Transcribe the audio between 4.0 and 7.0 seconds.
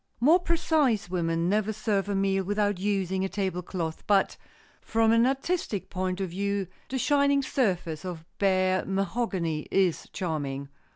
but from an artistic point of view the